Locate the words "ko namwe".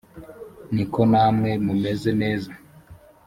0.91-1.51